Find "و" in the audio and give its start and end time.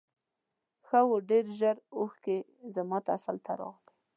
1.09-1.11